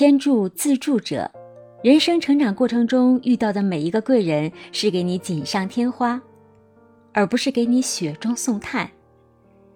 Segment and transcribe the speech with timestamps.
[0.00, 1.30] 天助自助者，
[1.84, 6.22] 人生成长过程中遇到的每一个贵人，是给你锦上添花，
[7.12, 8.90] 而不是给你雪中送炭。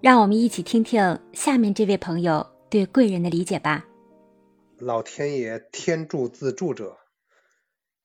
[0.00, 3.86] 让我们一起听听下面这位朋友对贵人的理解吧。
[4.78, 6.98] 老天爷天助自助者，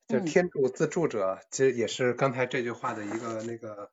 [0.07, 3.89] 就天助自助者，其实也是刚才这句话的一个那个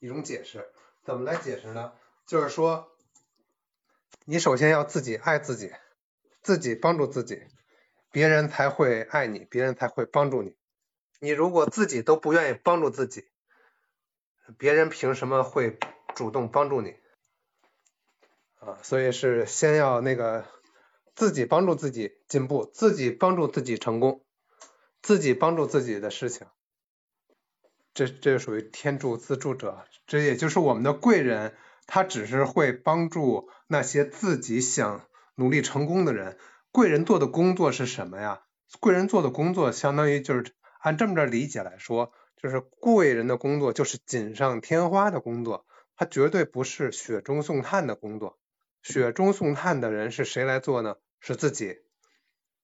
[0.00, 0.66] 一种解释。
[1.04, 1.92] 怎么来解释呢？
[2.26, 2.88] 就是说，
[4.24, 5.70] 你首先要自己爱自己。
[6.44, 7.42] 自己帮助自己，
[8.12, 10.54] 别人才会爱你，别人才会帮助你。
[11.18, 13.24] 你如果自己都不愿意帮助自己，
[14.58, 15.78] 别人凭什么会
[16.14, 16.96] 主动帮助你？
[18.56, 20.44] 啊，所以是先要那个
[21.14, 24.22] 自己帮助自己进步，自己帮助自己成功，
[25.00, 26.46] 自己帮助自己的事情，
[27.94, 29.86] 这这属于天助自助者。
[30.06, 31.56] 这也就是我们的贵人，
[31.86, 35.08] 他只是会帮助那些自己想。
[35.36, 36.38] 努力成功的人，
[36.70, 38.42] 贵人做的工作是什么呀？
[38.80, 48.38] 贵人做的工作相当于就是按这么着理解来说，就是贵人的工作就是锦上添花的工作，他绝对不是雪中送炭的工作。
[48.82, 50.96] 雪中送炭的人是谁来做呢？
[51.20, 51.78] 是自己，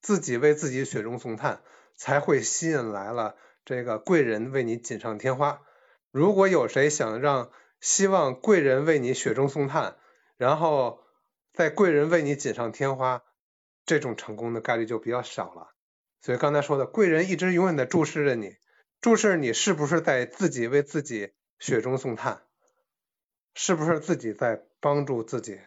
[0.00, 1.62] 自己为自己雪中送炭，
[1.96, 5.62] 才会吸引来了这个贵人为你锦上添花。
[6.10, 9.96] 如果有谁想让希望贵人为你雪中送炭，
[10.36, 11.00] 然后。
[11.52, 13.22] 在贵人为你锦上添花，
[13.84, 15.72] 这种成功的概率就比较少了。
[16.22, 18.56] 所以刚才说的，贵人一直永远的注视着你，
[19.00, 22.42] 注视你是不是在自己为自己雪中送炭，
[23.54, 25.60] 是不是自己在帮助自己。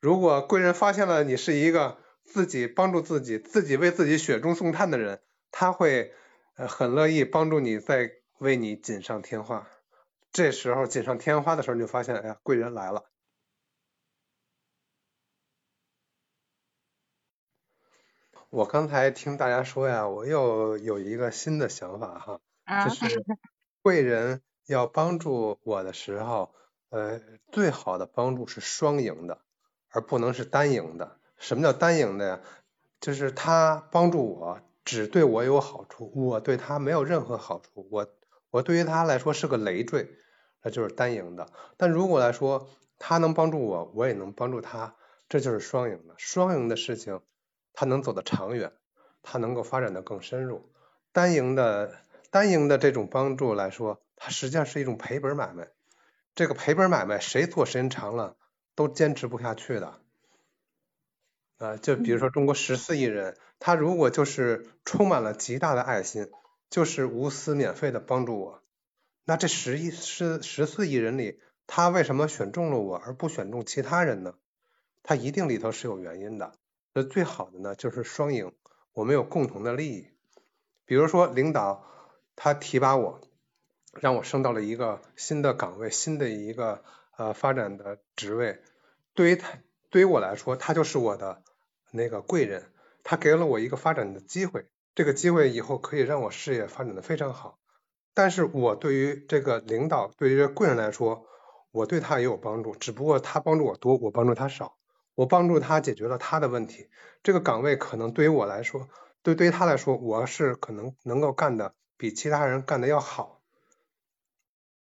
[0.00, 5.20] 如果贵人发现了你是一个自己帮助自己、自己为自己雪中送炭的人，
[5.50, 6.12] 他会
[6.56, 9.68] 呃很乐意帮助你，在为你锦上添花。
[10.32, 13.04] 这时候锦上添花的时候，你就发现，哎呀，贵人来了。
[18.50, 22.40] 我刚才听大家说呀，我又有一个新的想法哈，
[22.84, 23.24] 就是
[23.82, 26.54] 贵人要帮助我的时候，
[26.90, 27.20] 呃，
[27.50, 29.38] 最好的帮助是双赢的，
[29.90, 31.18] 而不能是单赢的。
[31.36, 32.40] 什么叫单赢的呀？
[33.00, 38.08] 就是他帮助我只对我有好处，我对他没有任何好处，我
[38.50, 40.08] 我对于他来说是个累赘，
[40.62, 41.48] 那就是单赢的。
[41.76, 42.68] 但如果来说
[42.98, 44.94] 他能帮助我，我也能帮助他，
[45.28, 46.14] 这就是双赢的。
[46.16, 47.20] 双赢的事情。
[47.76, 48.72] 它能走得长远，
[49.22, 50.68] 它能够发展的更深入。
[51.12, 51.94] 单赢的
[52.30, 55.68] 单赢的这种帮助来说，它实际上是一种赔本买卖。
[56.34, 58.36] 这个赔本买卖，谁做时间长了
[58.74, 60.00] 都坚持不下去的。
[61.58, 66.30] 啊，就比如说中国十四亿人，他如果就是充满了极大的爱心，
[66.70, 68.62] 就是无私免费的帮助我，
[69.24, 74.34] 那这十亿十十四亿人里，他为什么选中了我而不选中其他人呢？
[75.02, 76.52] 他一定里头是有原因的。
[76.96, 78.54] 那最好的呢，就是双赢，
[78.94, 80.08] 我们有共同的利益。
[80.86, 81.84] 比如说，领导
[82.36, 83.20] 他提拔我，
[84.00, 86.82] 让我升到了一个新的岗位，新的一个
[87.18, 88.62] 呃发展的职位。
[89.12, 89.58] 对于他，
[89.90, 91.42] 对于我来说，他就是我的
[91.90, 92.72] 那个贵人，
[93.04, 94.64] 他给了我一个发展的机会。
[94.94, 97.58] 这个机会以后可以让我事业发展的非常好。
[98.14, 101.26] 但是我对于这个领导，对于这贵人来说，
[101.72, 104.75] 我对他也有帮助，只不过他帮助我多，我帮助他少。
[105.16, 106.90] 我帮助他解决了他的问题，
[107.22, 108.86] 这个岗位可能对于我来说，
[109.22, 113.40] 对对于他来说，我是可能能够干的比其他人干的要好，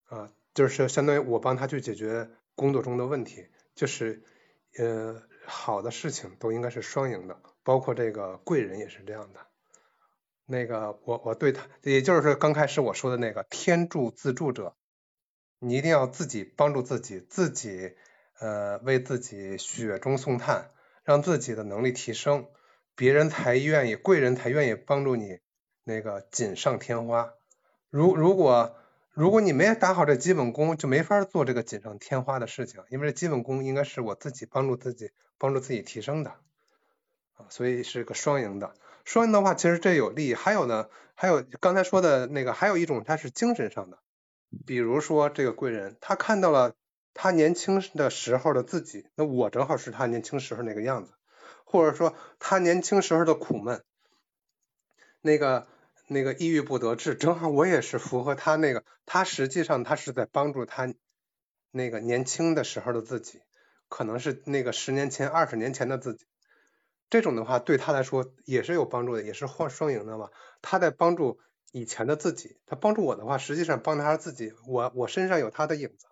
[0.04, 4.24] 啊，就是相当于我帮他去解决工作中的问题，就是
[4.78, 9.40] 呃好的事情都应该是双赢的，包括这个贵人也是这样的。
[10.46, 14.74] 那个我我对他，也就是刚开始我说的那个天助自助者，
[15.58, 17.94] 你一定要自己帮助自己，自己。
[18.42, 20.72] 呃，为自己雪中送炭，
[21.04, 22.48] 让自己的能力提升，
[22.96, 25.38] 别人才愿意，贵人才愿意帮助你
[25.84, 27.34] 那个锦上添花。
[27.88, 28.74] 如如果
[29.12, 36.30] 如果你没打好这基本功，就没法做这个锦上添花的事情，因为这基本功应该是我自己帮助自己，帮助自己提升的
[37.34, 38.74] 啊，所以是个双赢的。
[39.04, 40.34] 双赢的话，其实这有利。
[40.34, 44.00] 还有呢，还有刚才说的那个，还有一种它是精神上的，
[44.66, 46.74] 比如说这个贵人，他看到了。
[47.14, 51.12] 他年轻的时候的自己，那我正好是他年轻时候那个样子，
[51.64, 53.82] 或者说他年轻时候的苦闷，
[55.20, 55.66] 那个
[56.08, 60.92] 那个抑郁不得志，正好我也是符合他那个，他实际上他是在帮助他
[61.70, 63.40] 那个年轻的时候的自己，
[63.88, 66.26] 可能是那个十年前、二十年前的自己，
[67.10, 70.30] 这种的话对他来说也是有帮助的，也是换双赢的嘛。
[70.60, 71.38] 他在帮助
[71.72, 76.06] 以前的自己，他帮助我的话，实际上帮他自己，我我身上有他的影子。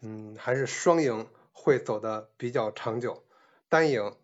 [0.00, 3.24] 嗯，还是双赢会走的比较长久，
[3.68, 4.16] 单赢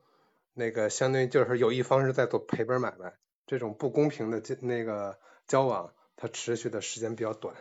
[0.54, 3.14] 那个相当于就是有一方是在做赔本买卖，
[3.46, 7.54] 这种不公平的那个交往，它持续的时间比较短。